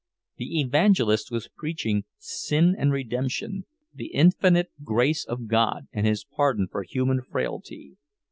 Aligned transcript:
The 0.37 0.59
evangelist 0.61 1.29
was 1.29 1.47
preaching 1.55 2.05
"sin 2.17 2.75
and 2.75 2.91
redemption," 2.91 3.65
the 3.93 4.07
infinite 4.07 4.71
grace 4.83 5.23
of 5.25 5.45
God 5.45 5.87
and 5.93 6.07
His 6.07 6.23
pardon 6.25 6.67
for 6.71 6.81
human 6.81 7.21
frailty. 7.21 7.97